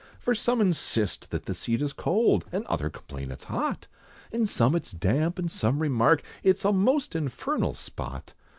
[0.19, 2.45] For some insist that the seat is cold!
[2.51, 3.85] And others complain it's hot!
[4.31, 8.33] And some it's damp, and some remark, It's a most infernal spot!